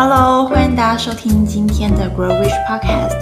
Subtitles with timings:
[0.00, 3.18] Hello，欢迎大家收听今天的 Grow Wish Podcast。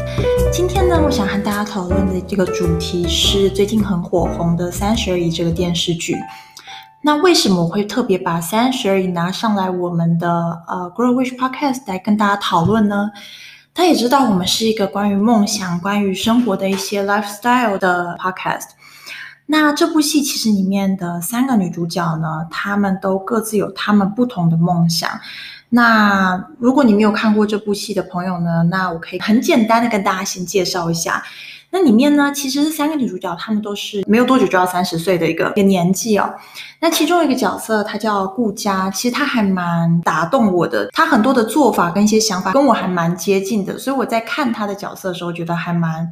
[0.53, 6.15] 今天呢，我想和大家讨论的这个主题是最近很火红的《三十而已》这个电视剧。
[7.01, 10.29] 那为什么我会特别把《三十而已》拿上来我们的
[10.69, 13.11] 呃 Grow Wish Podcast 来跟大家讨论呢？
[13.73, 18.67] 他也知道我们是一个关于梦想、关于生活的一些 lifestyle 的 podcast。
[19.47, 25.09] 那这部戏其实里面的三个女主角呢，她们都各自有她们不同的梦想。
[25.69, 31.23] 那如果你没有看过这部戏的朋友呢，那我可以很简单的跟大家先介绍一下。
[31.71, 36.33] 那里面呢，其实是三个女主角，她们都是没有多久就要三十岁的一个一个年纪哦。
[36.81, 46.11] 那其中一个角色，她叫顾佳，其实她还蛮打动我的，她很多的做法跟一些想法跟我还蛮接近的，所以我在看她的角色的时候，觉得还蛮。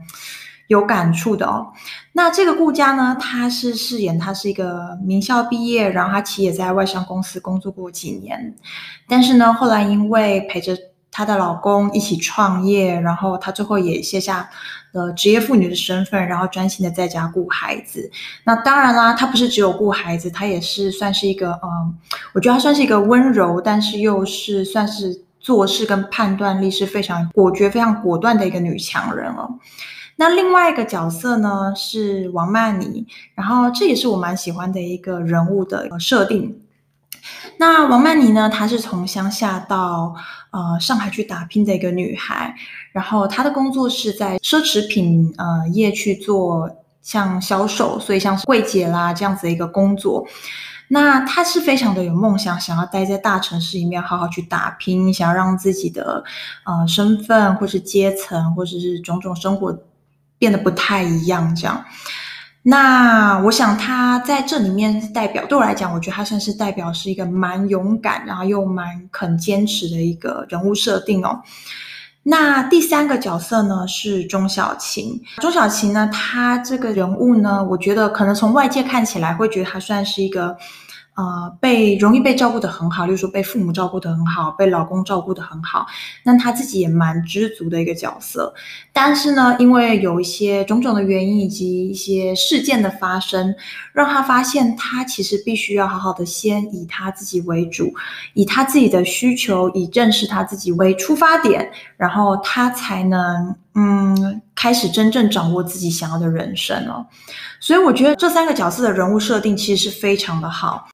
[0.68, 1.66] 有感触的哦。
[2.12, 8.54] 那这个顾佳呢，她是饰演她是一个名校毕业，然后她其实也在外商公司工作过几年，
[9.08, 10.76] 但是呢，后来因为陪着
[11.10, 14.48] 她的老公一起创业，然后她最后也卸下
[14.92, 18.10] 了职业妇女的身份，然后专心的在家顾孩子。
[18.44, 21.94] 那当然啦，她不是只有顾孩子，她也是算是一个嗯，
[22.32, 29.58] 我觉得她算是一个温柔，但是又是算是做事跟判断力是非常果决、非常果断的一个女强人哦。
[30.16, 36.60] 那另外一个角色呢，是王曼妮，然后这也是我蛮喜欢的一个人物的设定。
[37.58, 40.14] 那王曼妮呢，她是从乡下到
[40.50, 42.54] 呃上海去打拼的一个女孩，
[42.92, 46.70] 然后她的工作是在奢侈品呃业去做
[47.00, 50.26] 像销售，所以像柜姐啦这样子的一个工作。
[50.88, 56.22] 那她是非常的有梦想，想要待在大城市里面好好去打拼，想要让自己的
[56.64, 59.76] 呃身份或是阶层或者是种种生活。
[60.44, 61.82] 变得不太一样，这样。
[62.64, 71.40] 那我想他在这里面代表，对我来讲，我觉得他算是代表是一个蛮勇敢，然后又蛮肯坚持的一个人物设定哦。
[72.24, 75.18] 那第三个角色呢是钟小琴。
[75.38, 80.54] 钟小琴呢，他这个人物呢，我觉得可能从外界看起来会觉得他算是一个。
[81.14, 85.86] 呃，被容易被照顾得很好，例如说被父母照顾得很好，被老公照顾得很好，
[86.24, 88.52] 那他自己也蛮知足的一个角色。
[88.92, 93.54] 但是呢，因为有一些种种的原因以及一些事件的发生，
[93.92, 97.94] 让他发现他其实必须要好好的先以他自己为主，
[98.32, 104.40] 以他自己的需求，以认识他自己为出发点，然后他才能嗯。
[104.56, 107.04] 开始真正掌握自己想要的人生了，
[107.60, 110.86] 所以我觉得这三个角色的人物设定其实是非常的好。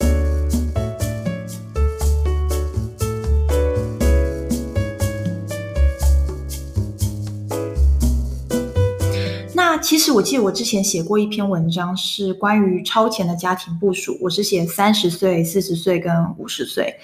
[9.90, 16.94] 其实我记得我之前写过一篇文章，是关于超前的家庭部署，我是写三十岁、四十岁跟五十岁。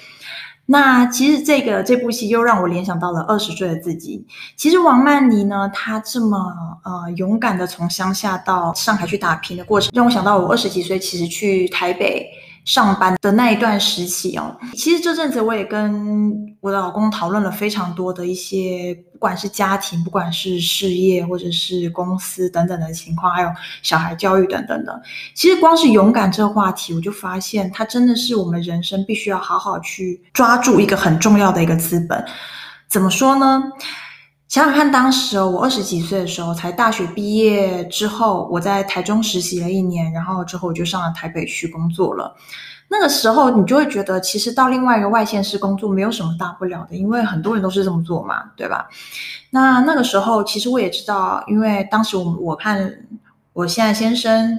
[0.66, 4.24] 那其实这个这部戏又让我联想到了二十岁的自己。
[4.54, 6.38] 其实王曼妮呢，她这么
[6.84, 12.24] 呃勇敢的从乡下到上海去打拼的过程，让我想到我二十几岁其实去台北。
[12.66, 23.48] 上班的那一段时期哦，其实这阵子我也跟我的老公讨论了非常多的一些，不管是家庭，不管是事业，或者是公司等等的情况，还有
[23.82, 25.00] 小孩教育等等的。
[25.32, 32.22] 其实光是勇敢这个话题，我就发现它真的是我们人生必须要好好去抓住一个很重要的一个资本。
[32.88, 33.62] 怎么说呢？
[34.48, 42.36] 想想看，当时，我二十几岁的时候，才大学毕业之后，我在台中实习了一年，然后之后我就上了台北去工作了。
[42.88, 48.88] 那个时候，你就会觉得，其实到另外一个外县市工作没有什么大不了的，因为很多人都是这么做嘛，对吧？
[49.50, 52.98] 那那个时候，其实我也知道，因为当时我我看
[53.52, 54.58] 我现在先生。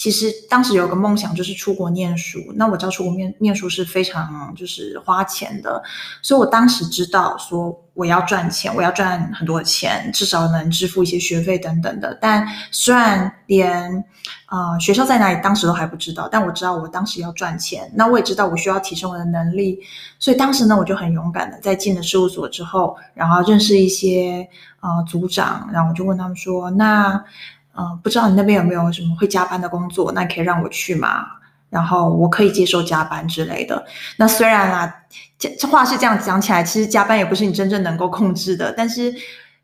[0.00, 2.38] 其实当时有个梦想，就是出国念书。
[2.54, 5.82] 那我知道出国念念书是非常就是花钱的，
[6.22, 12.16] 所以我当时知道说我要赚钱，我要赚很多钱，至少能支付一些学费等等的。
[12.18, 14.02] 但虽然连
[14.48, 17.92] 呃学校在哪里当时都还不知道，但我知道我当时要赚钱。
[17.94, 19.78] 那我也知道我需要提升我的能力，
[20.18, 24.48] 所以当时呢我就很勇敢的在进了事务所之后，然后认识一些
[24.80, 27.22] 呃组长，然后我就问他们说那。
[27.80, 30.12] 嗯，不知道你那边有没有什么会加班的工作？
[30.12, 31.24] 那可以让我去吗？
[31.70, 33.82] 然后我可以接受加班之类的。
[34.18, 34.94] 那虽然啊，
[35.38, 38.70] 这这话是这样讲起来，其实加班也不是你真正能够控制的。
[38.76, 39.14] 但是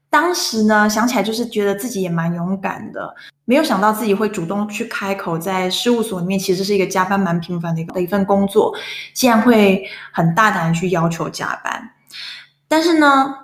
[0.08, 3.14] 当时呢，想起来就是觉得自己也蛮勇敢的，
[3.44, 8.72] 没有想到自己会主动去开口，在事务所里面，其实是一个加班蛮频繁的一个的一份工作，
[9.12, 11.90] 竟然会很大胆去要求加班。
[12.66, 13.34] 但是呢。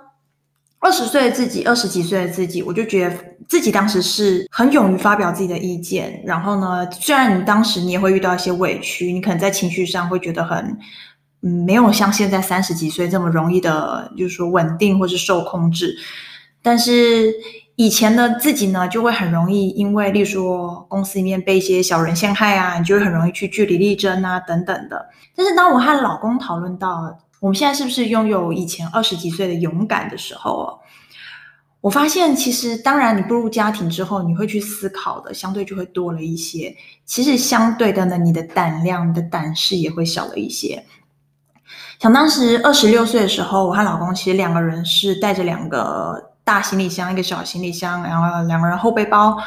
[0.85, 3.15] 二十岁的自己，二十几岁的自己，我就觉得
[3.53, 6.19] 自己当时是很勇于发表自己的意见。
[6.25, 10.75] 然后呢，虽然你当时你也会遇到一些委屈，你可能在情绪上会觉得很
[11.43, 15.95] 嗯，没有像现在三十几岁这么容易的，就是说稳定或是受控制。
[16.63, 17.31] 但是
[17.75, 25.05] 以前的自己呢，就会很容易因为，例如说公司里面被一些小人陷害啊，你就会很容易去据理力争啊，等等的。
[25.35, 30.79] 但是当我和老公讨论到我们现在是不是拥有以前二十几岁的勇敢的时候，
[31.83, 36.73] 我发现其实当然你步入家庭之后，你会去思考的相对就会多了一些。
[37.05, 40.85] 其实相对的呢，你的胆量、你的胆识也会小了一些。
[41.99, 46.31] 想当时二十六岁的时候，我和老公其实两个人是带着两个。
[46.45, 49.37] 大行李箱，一个小行李箱，然后两个人后背包，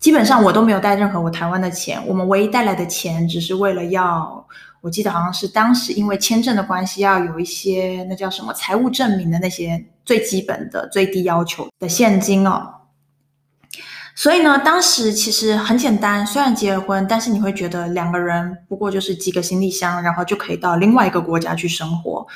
[0.00, 4.44] 基本上我都没有带任何我台湾的钱，我们唯一带来的钱只是为了要，
[4.80, 12.72] 我记得好像是当时因为签证的关系，要有一些那叫什么财务证明的那些最基本的最低要求的现金哦。
[14.14, 22.26] 所以呢，当时其实很简单，虽然结了婚，但是你会觉得两个人不过就是几个行李箱，然后就可以到另外一个国家去生活。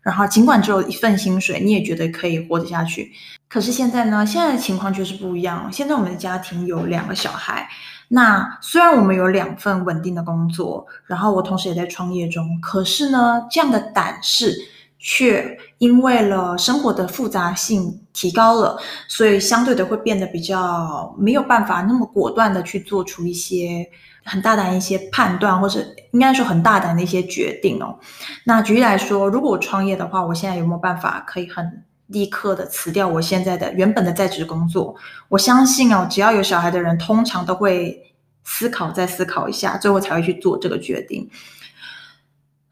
[0.00, 3.12] 然后尽管只有一份薪水，你也觉得可以活得下去。
[3.48, 4.24] 可是现在呢？
[4.24, 5.68] 现在的情况就是不一样。
[5.70, 7.68] 现在我们的家庭有两个小孩。
[8.08, 14.56] 那虽然我们有两份稳定的工作，然后我同时也在创业中，可是呢，这样的胆识
[14.98, 18.78] 却因为了生活的复杂性提高了，
[19.08, 23.88] 所以相对的会变得比较没有办法那么果断的去做出一些。
[24.28, 27.96] 很大胆一些判断，或者应该说很大胆的一些决定哦。
[28.42, 34.96] 那举例来说，如果我创业的话，我现在有没有办法可以很立刻的辞掉我现在的原本的在职工作？
[35.28, 38.12] 我相信哦，只要有小孩的人，通常都会
[38.42, 41.30] 思考再思考一下，最后才会去做这个决定。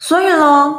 [0.01, 0.75] 所以呢，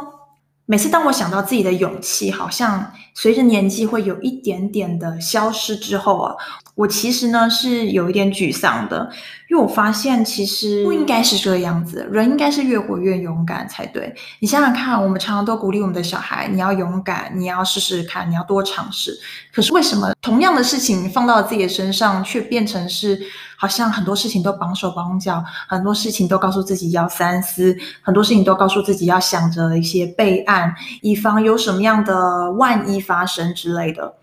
[0.66, 6.34] 每次当我想到自己的勇气好像随着年纪会有一点点的消失之后啊。
[6.76, 9.10] 我其实呢是有一点沮丧的，
[9.48, 14.14] 因为我发现其实不应该是这个样子，人应该是越活越勇敢才对。
[14.40, 19.18] 你想想看，我们常常都鼓励我们的小孩，你要勇敢，你要试试看，你要多尝试。
[19.54, 23.18] 可是为什么同样的事情放到自己的身上，却变成是
[23.56, 34.14] 好像很多事情都绑手绑脚，很多事情都告诉自己要三思，很多事情都告诉自己要想着一些备案，以防有什么样的万一发生之类的。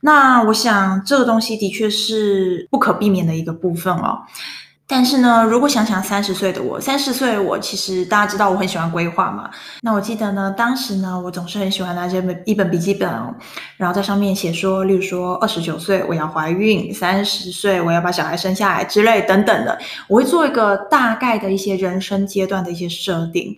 [0.00, 4.20] 那我想，这个东西的确是不可避免的一个部分哦。
[4.88, 9.50] 但是呢，如果想想三十岁的我，三十岁我，其实大家知道我很喜欢规划嘛。
[9.82, 13.10] 那我记得呢，当时呢，我总是很喜欢拿这本一本笔记本，
[13.76, 23.56] 然后在上面写说，例如说二十九岁我要怀孕，三十岁我要把小孩生下来之类等等的，我会做一个大概的一些人生阶段的一些设定。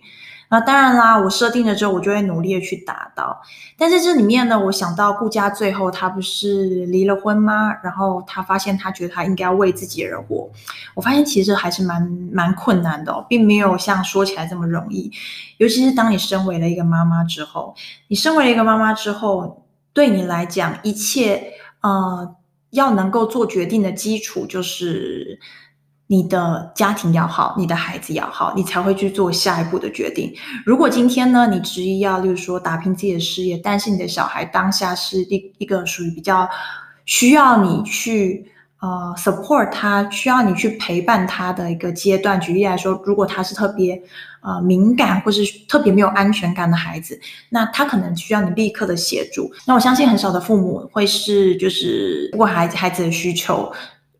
[0.51, 3.39] 那当然啦，我设定了之后，我就会努力的去达到。
[3.77, 7.71] 但是这里面呢，我想到顾佳最后他不是离了婚吗？
[7.83, 10.49] 然后他发现他觉得他应该要为自己而活。
[10.95, 12.01] 我发现其实还是蛮
[12.31, 15.11] 蛮困难的哦，并没有像说起来这么容易。
[15.57, 17.75] 尤其是当你身为了一个妈妈之后，
[18.07, 22.35] 你身为了一个妈妈之后，对你来讲，一切呃
[22.71, 25.39] 要能够做决定的基础就是。
[26.11, 30.33] 你的家庭要好，你的孩子要好，你才会去做下一步的决定。
[30.65, 36.49] 如果今天呢，你执意要，例如说打拼自己的事业，但是你的小孩当下是一一个属于比较
[37.05, 38.43] 需要你去
[38.79, 42.41] 呃 support 他，需要你去陪伴他的一个阶段。
[42.41, 44.01] 举例来说，如果他是特别
[44.41, 49.51] 呃敏感或是特别没有安全感的孩子，那他可能需要你立刻的协助。
[49.63, 53.71] 那我相信很少的父母会是就是如果孩子孩子的需求。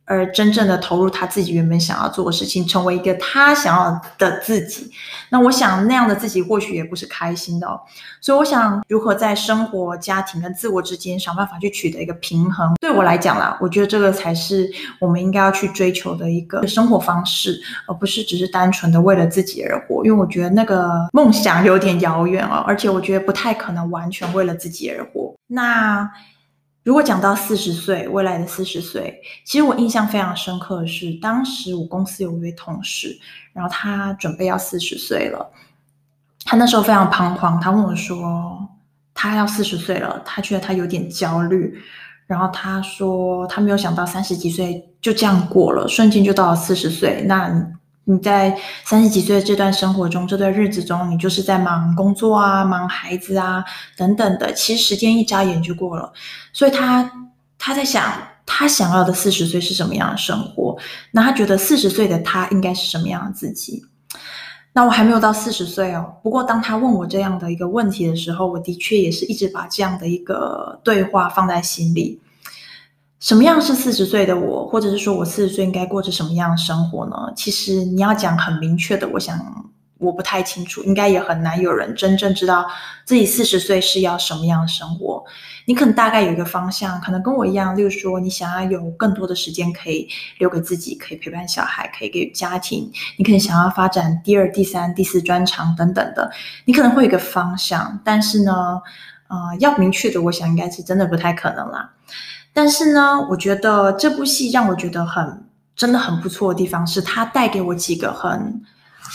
[0.10, 4.90] 而真正的投入他自己原本想要做的事情，成为一个他想要的自己。
[5.30, 7.80] 那我想那样的自己或许也不是开心的哦。
[8.20, 14.68] 所以我想如何在生活、家庭跟自我之间想办法去取得一个平衡，对我来讲啦，我觉得这个才是
[15.00, 20.04] 我们应该要去追求的一个生活方式，而不是只是单纯的为了自己而活。
[20.04, 25.36] 因为我觉得那个梦想有点遥远哦，而且我觉得不太可能完全为了自己而活。
[25.46, 26.10] 那。
[26.90, 33.16] 如果讲到四十岁，未来的四十岁，其实我印象非常深刻的是，当时我公司有一位同事，
[33.54, 35.52] 然后他准备要四十岁了，
[36.46, 38.68] 他那时候非常彷徨，他问我说，
[39.14, 41.80] 他要四十岁了，他觉得他有点焦虑，
[42.26, 47.79] 然后他说他没有想到三十几岁就这样过了，瞬间就到了四十岁，那。
[48.10, 53.64] 你在三十几岁的这段生活中，这段日子中，你就是在忙工作啊，忙孩子啊，
[53.96, 54.52] 等等的。
[54.54, 56.12] 其实时间一眨眼就过了，
[56.52, 57.08] 所以他
[57.60, 58.12] 他在想，
[58.48, 60.76] 他想要的四十岁是什么样的生活？
[61.12, 63.86] 那他觉得四十岁的他应该是什么样的自己？
[64.74, 66.16] 那我还没有到四十岁哦。
[66.24, 72.20] 不过当他问我这样的一个问题的时候，我的确也是一直把这样的一个对话放在心里。
[73.20, 77.34] 什么样是四十岁的我，或者是说我四十岁应该过着什么样的生活呢？
[77.36, 79.38] 其实你要讲很明确的，我想
[79.98, 82.66] 我不太清楚，应该也很难有人真正知道
[83.04, 85.22] 自己四十岁是要什么样的生活。
[85.66, 90.08] 你可能大概有一个方向，可能跟我一样，例如说你想要有更多的时间可以
[90.38, 92.90] 留给自己，可以陪伴小孩，可以给家庭。
[93.18, 96.32] 你可能想要发展第二、第三、第四专长等等的，
[96.64, 98.82] 你可能会有一个方向，但是呢，
[99.28, 101.92] 呃，要明确的，我想应该是真的不太可能啦。
[102.60, 105.46] 但是呢，我觉得这部戏让我觉得很
[105.78, 108.62] 真的很不错的地方是，它带给我几个很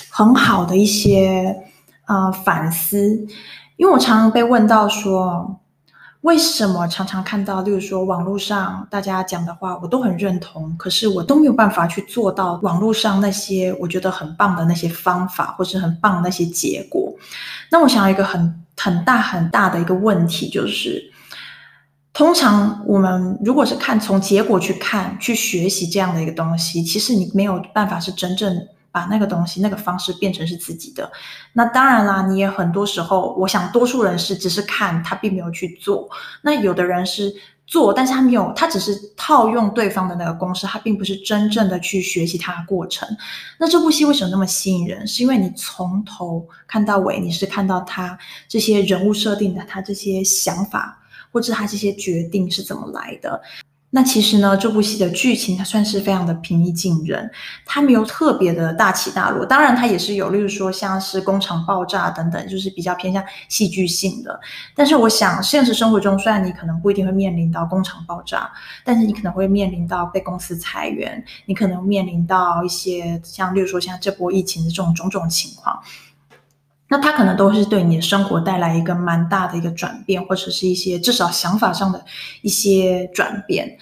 [0.08, 1.54] 很好的一些
[2.06, 3.06] 呃反思，
[3.76, 5.60] 因为我常常被问到说，
[6.22, 17.14] 为什么常常看到，例如说网络上大家讲的话，我都很认同，可是我都没有办法去做到网络上那些我觉得很棒的那些方法，或是很棒的那些结果。
[17.70, 21.10] 那我想要一个很很大很大的一个问题就是。
[22.14, 31.10] 通常我们如果是看从结果去看，去学习这样的一个东西，其实你没有办法是真正把那个东西、那个方式变成是自己的。
[31.54, 36.08] 那当然啦，你也很多时候，我想多数人是只是看，他并没有去做。
[36.42, 37.34] 那有的人是
[37.66, 43.08] 做，但是他没有，他只是套用对方的那个公式，他并不是真正的去学习他的过程。
[43.58, 45.04] 那这部戏为什么那么吸引人？
[45.04, 48.16] 是因为你从头看到尾，你是看到他
[48.48, 51.00] 这些人物设定的，他这些想法。
[51.34, 53.42] 或者他这些决定是怎么来的？
[53.90, 57.30] 那其实呢，这部戏的剧情它算是非常的平易近人，
[57.64, 59.46] 它没有特别的大起大落。
[59.46, 64.40] 当然，它也是有，例如说像是工厂爆炸等等，就是比较偏向戏剧性的。
[64.74, 68.50] 但是，我想现实生活中，虽然你可能不一定会面临到工厂爆炸，
[68.84, 75.80] 但是你可能会面临到被公司裁员，你可能面临到一些像，例如说像这波疫情的这种种种情况。
[76.86, 82.04] 那他可能都是对你的生活带来一个蛮大的一个转变，或者是一些至少想法上的
[82.42, 83.78] 一些转变。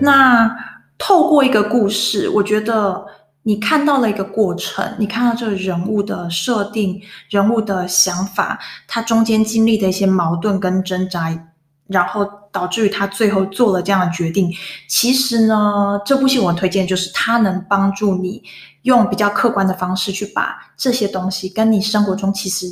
[0.00, 0.56] 那
[0.98, 3.06] 透过一个故事，我觉得
[3.44, 7.00] 你看到了一个过程，你看到这个人物的设定、
[7.30, 11.51] 人物的想法，他中间经历的一些矛盾跟挣扎。
[11.86, 14.52] 然后导致于他最后做了这样的决定。
[14.88, 18.42] 其实呢，这部戏我推荐就是它能帮助你
[18.82, 22.66] 用比较客观的方式去把这些东西跟你生活中其实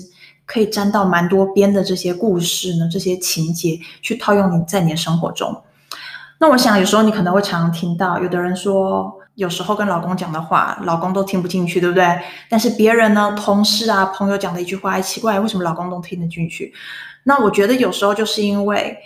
[0.46, 5.62] 可以沾到蛮多边的这些故事呢，这些情节去套用你在你的生活中。
[6.38, 12.20] 那我想有时候你可能会常常听到有的人说，有时候跟老公讲的话，老公都听不进去，对不对？
[12.50, 16.74] 但是别人呢，同事啊、朋友讲的一句话，哎，奇怪，为什么老公都听得进去？
[17.24, 18.98] 那我觉得有时候就是因为，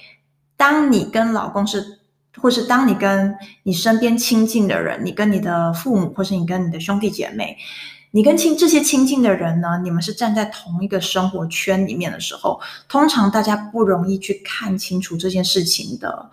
[0.57, 2.01] 当你跟老公是，
[2.43, 7.57] 或是当你跟你身边亲近的人，你跟你的父母，或是你跟你的兄弟姐妹，
[8.11, 16.29] 你跟亲这些亲近的人呢，你们是站在同一个生活圈里面的时候，通常大家不容易去看清楚这件事情的。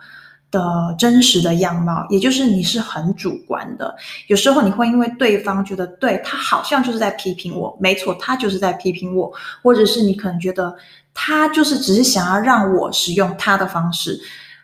[0.52, 3.92] 的真实的样貌，也就是你是很主观的。
[4.28, 9.32] 有时候你会因为对方觉得对他好像就是在批评我，没错，他就是在批评我，
[9.62, 10.72] 或者是你可能觉得
[11.14, 14.20] 他就是只是想要让我使用他的方式，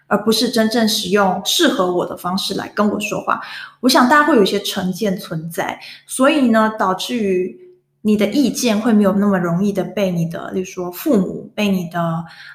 [0.06, 3.40] 而不是真正使用适合我的方式来跟我说话。
[3.80, 7.56] 我想大家会有一些成见存在，所以呢，导致于
[8.02, 11.98] 你的意见会没有那么容易的被你的，例如说父母、被你的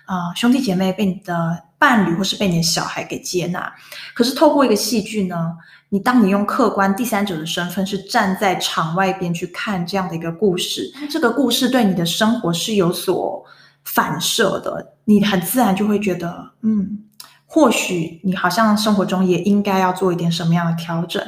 [0.07, 1.63] 呃兄弟姐妹、被你的。
[1.83, 3.69] 伴侣或是被你的小孩给接纳，
[4.13, 5.51] 可是透过一个戏剧呢，
[5.89, 13.43] 你当你用客观第三者的身份是站在场外边去看这样的一个故事，这个故事对你的生活是有所
[13.83, 16.99] 反射的，你很自然就会觉得，嗯，
[17.45, 21.21] 或许你好像生活中也应该要做一点什么样的调整，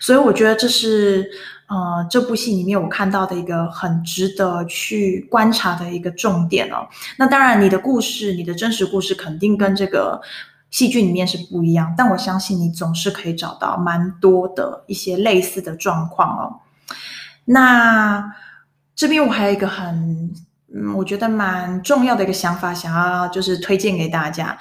[0.00, 1.30] 所以我觉得这是。
[1.70, 6.84] 呃，这部戏里面我看到的一个很值得去观察的一个重点哦。
[7.16, 10.20] 那当然，你的故事，你的真实故事肯定跟这个
[10.72, 16.58] 戏剧里面是不一样，但我相信你总是可以找到蛮多的一些类似的状况哦。
[17.44, 18.34] 那
[18.96, 20.34] 这边我还有一个很，
[20.74, 24.58] 嗯，我觉得蛮重要的一个想法，想要就是推荐给大家。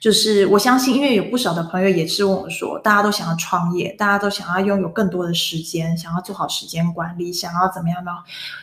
[0.00, 8.10] 就是我相信，因为有不少的朋友也是问我说，大家都想要创业，大家都想要拥有更多的时间，想要做好时间管理，想要怎么样呢？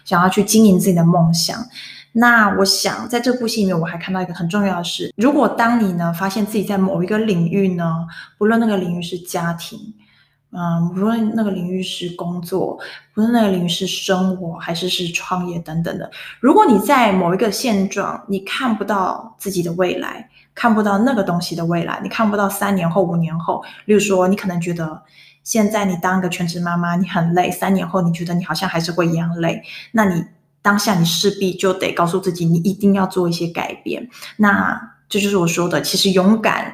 [0.04, 1.56] 想要去经营自己的梦想。
[2.14, 8.08] 那我想在这部戏里面，我还看到一个很重要的事：如果当你呢发现自己在某一个领域呢，
[8.40, 9.94] 不论那个领域是家庭，
[10.52, 12.80] 嗯，不论那个领域是工作，
[13.14, 20.30] 不论那个领域是生活，还是是创业等等的，如果你在某一个现状，你看不到自己的未来。
[20.60, 23.64] 看不到那个东西的未来，你看不到三年后、五年后。
[23.86, 25.04] 例如说，你可能觉得
[25.44, 29.62] 现在你当个全职妈妈，你很累，三年后你觉得你好像还是会一样累。
[29.92, 30.26] 那你
[30.64, 34.10] 当下你势必就得告诉自己，你一定要做一些改变。
[34.38, 36.74] 那这就是我说的，其实勇敢。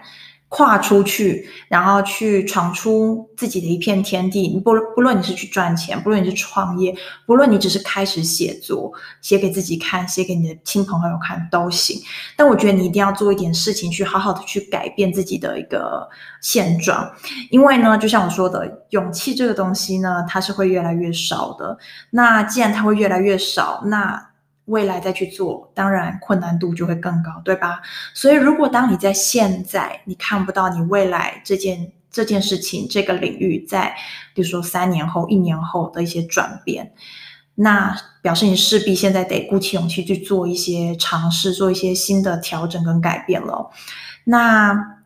[0.55, 4.48] 跨出去，然后去闯出自己的一片天地。
[4.63, 6.95] 不不论你是去赚钱，不论你是创业，
[7.25, 12.00] 不论你只是开始写作，写给自己看，写给你的亲朋好友看都行。
[12.38, 16.07] 但我觉得你一定要做一点事情，去好好的去改变自己的一个
[16.39, 17.12] 现状。
[17.50, 21.75] 因为呢，就像我说的，勇气这个东西呢，它是会越来越少的。
[22.12, 24.29] 那既然它会越来越少，那
[24.65, 27.82] 未来再去做，当然困难度就会更高，对吧？
[28.13, 33.93] 所以，如果当你在现在你看不到你未来这件这件事情这个领域在，
[34.34, 36.93] 比如说三年后、一年后的一些转变，
[37.55, 43.70] 那表示你势必现在得鼓起勇气去做一些尝试，做一些新的调整跟改变了。
[44.24, 45.01] 那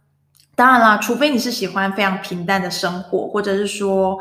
[0.56, 4.20] 当然了，除非你是喜欢非常平淡的生活，或者是说，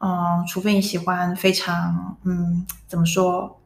[0.00, 3.60] 嗯，除非你喜欢非常，嗯，怎么说？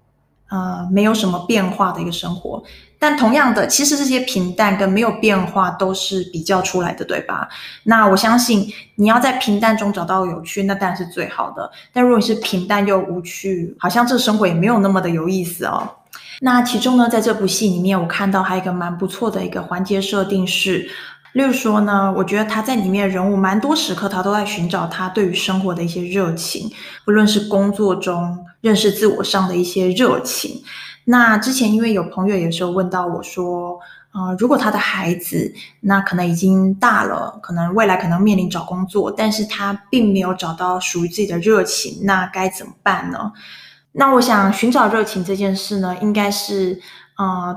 [0.48, 2.62] 呃，没有什么变化的一个生活，
[2.98, 7.48] 但同样的，其实这些平淡跟没有变化都是比较出来的，对吧？
[7.84, 11.70] 那我相信你要在平淡中找到有趣，那当然是最好的。
[11.92, 15.88] 但如果你是平淡又无趣，好像这生活也没有那么的有意思哦。
[16.40, 20.88] 那其中呢，在这部戏里面，我看到还有一个蛮不错的一个环节设定是。
[21.38, 26.68] 例如说呢，我觉得他在里面的人物蛮多时刻，他都在寻找他对于生活的一些热情，
[27.04, 30.60] 不论是工作中认识自我上的一些热情。
[31.04, 33.78] 那之前因为有朋友有时候问到我说，
[34.12, 43.30] 呃，如果他的孩子那可能已经大了，可能未来可能面临找工作，但是他并没有找到属于自己的热情，那该怎么办呢？
[43.92, 46.80] 那我想寻找热情这件事呢，应该是
[47.16, 47.56] 呃。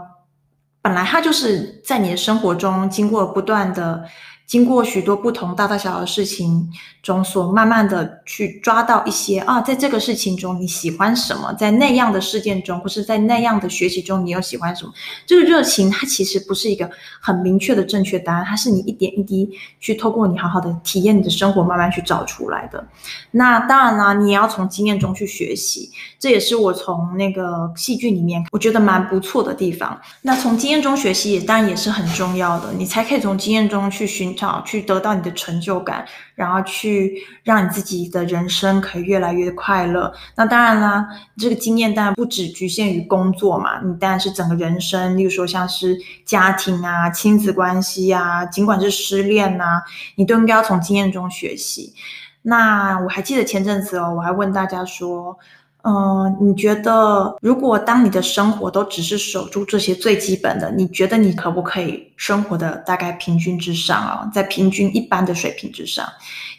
[0.81, 4.03] 本来他就是在你的生活中经过不断的。
[4.51, 6.69] 经过许多不同大大小小的事情
[7.01, 14.91] 中，所慢慢的去抓到一些啊，在这个事情中你喜欢什么，在那样的事件中，或是在那样的学习中，你又喜欢什么？
[15.25, 16.91] 这个热情它其实不是一个
[17.21, 22.85] 很明确的正确答案，它是你一点一滴去透过你好好的体验你的生活，慢慢去找出来的。
[23.31, 29.97] 那当然啦，你也要从经验中去学习，这也是我从那个戏剧里面我觉得蛮不错的地方。
[30.23, 34.35] 那从经验中学习也当然也是很重要的，你才可以从经验中去寻。
[34.65, 40.13] 去得到你的成就感，然后去让你自己的人生可以越来越快乐。
[40.35, 49.83] 那当然啦，这个经验当然不只局限于工作嘛，你当然是整个人生，例如说像是家庭啊、亲子关系啊，尽管是失恋啊，
[50.15, 51.93] 你都应该要从经验中学习。
[52.43, 55.37] 那我还记得前阵子哦，我还问大家说。
[55.83, 66.07] 嗯、你觉得如果当你的生活都只是守住这些最基本的，你觉得你可不可以生活的大概平均之上啊，在平均一般的水平之上？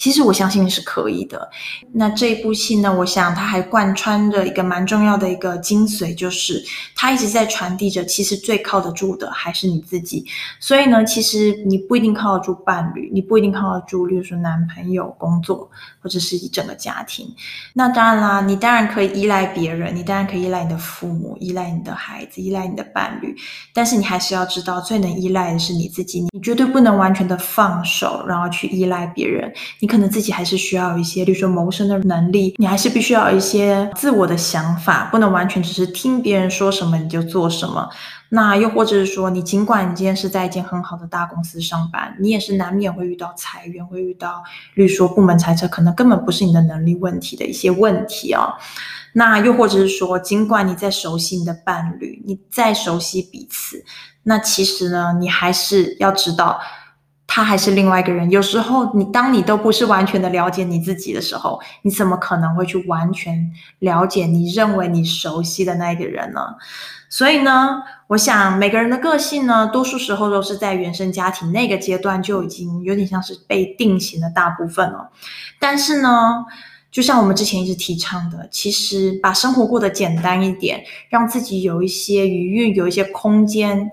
[0.03, 1.49] 其实我相信你是可以的。
[1.93, 6.61] 那这一部戏呢，我想它还贯穿着一个蛮重要的一个精髓，就是
[6.97, 10.27] 它一直在传递着，其实最靠得住的还是你自己。
[10.59, 17.33] 所以呢，其实你不一定靠得住伴侣，你不一定靠得住，例如说男朋友、工作，或者是一整个家庭。
[17.73, 19.13] 那当然啦，你当然可以。
[19.13, 23.37] 依赖别人，你当然可以依赖你的父母，依赖你的孩子，依赖你的伴侣，
[23.75, 26.23] 但是你还是要知道，最能依赖的是你自己。
[26.33, 29.53] 你绝对不能完全的放手，然后去依赖别人。
[29.81, 37.87] 你可能自己还是需要一些，例如说谋生的能力，你还是必须要一些自我的想法，不能完全只是听别人说什么你就做什么。
[38.31, 44.43] 那又或者是说，你尽管你今天是在一间很好的大公司上班，你也是难免会遇到裁员，会遇到，
[44.77, 48.55] 例如说部门裁撤，可能根本不是你的能力问题的一些问题、哦。
[49.13, 53.85] 那又或者是说，尽管你在熟悉你的伴侣，你再熟悉彼此，
[54.23, 56.59] 那其实呢，你还是要知道，
[57.35, 58.31] 他还是另外一个人。
[58.31, 66.43] 有时候，你当你都不是完全的了解你自己的时候，你怎么可能会去完全了解你认为你熟悉的那一个人呢？
[67.09, 75.11] 所以呢，我想每个人的个性呢，多数时候都是在原生家庭那个阶段就已经有点像是被定型的大部分了。
[75.59, 76.45] 但是呢，
[76.91, 83.91] 就像我们之前一直提倡的，其实把生活过得简单一点，让自己有一些余韵，有一些空间，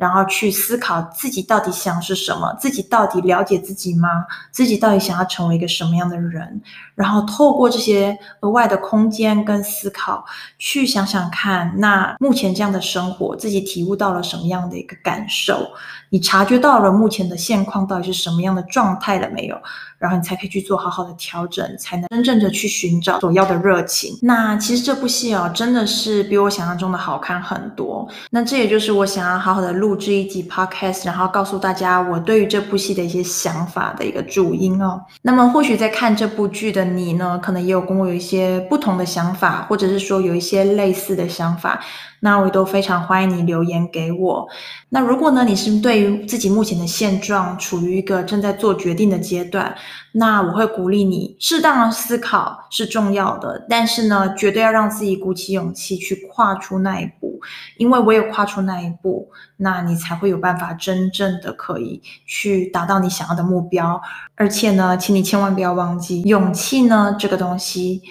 [0.00, 4.08] 然后去思考自己到底想是什么，自己到底了解自己吗？
[4.50, 6.62] 自己到底想要成为一个什么样的人？
[6.94, 10.24] 然后透过这些额外的空间跟思考，
[10.58, 15.68] 去想想看，那目前这样的生活，自己体悟到了什么样的一个感受？
[16.08, 19.60] 你察觉到了目前的现况到底是什么样的状态了没有？
[20.00, 24.18] 然后你才可以去做好好的调整，才能真正的去寻找所要的热情。
[24.22, 28.08] 那其实这部戏哦，真的是比我想象中的好看很多。
[28.30, 34.98] 那这也就是我想要好好的录制一集 podcast，然后告诉大家我对于这部戏的一些想法的一个主因哦。
[35.20, 41.78] 那么或许在看这部剧的你呢，可能也有跟我有一些不同的想法，或者是说有一些类似的想法。
[42.20, 44.48] 那我也都非常欢迎你留言给我。
[44.90, 49.74] 那如果呢，你是对于自己目前的现状处于一个正在做决定的阶段，
[50.12, 57.40] 那我会鼓励你适当的思考是重要的，但是呢，绝对要让自己鼓起勇气去跨出那一步，
[57.76, 64.00] 因为唯有跨出那一步，那你才会有办法真正的可以去达到你想要的目标。
[64.34, 68.02] 而且呢，请你千万不要忘记，勇气呢，这个东西。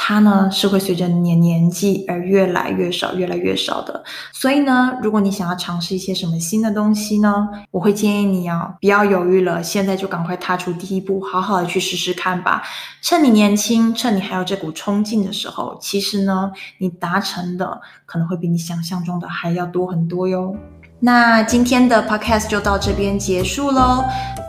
[0.00, 4.04] 它呢是会随着你年纪而越来越少，越来越少的。
[4.32, 12.62] 所以呢，如果你想要尝试一些什么新的东西呢，我会建议你啊，不要犹豫了，现在就赶快踏出第一步，好好的去试试看吧。
[13.02, 20.56] 趁你年轻，趁你还有这股冲劲的时候，其实呢，你达成的可能会比你想象中的还要多很多哟。
[21.00, 24.04] 那今天的 podcast 就到这边结束喽。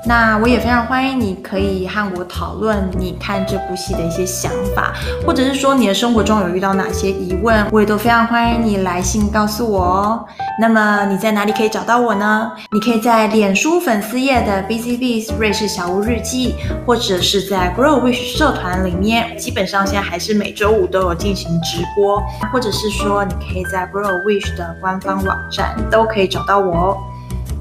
[0.06, 4.94] 那我也非常欢迎你可以和我讨论你看这部戏的一些想法，
[5.28, 10.26] 或者是说你的生活中有遇到哪些疑问，我也都非常欢迎你来信告诉我哦。
[10.60, 12.50] 那么你在哪里可以找到我呢？
[12.72, 26.98] 你可以在脸书粉丝页的 BZBs 瑞士小屋日记，或者是在 Grow Wish 社团里面，基本上现在还是每周五都有进行直播，或者是说你可以在 Grow Wish 的官方网站都可以找找到我哦。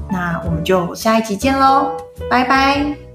[0.09, 1.91] 那我们就下一集见喽，
[2.29, 3.08] 拜拜。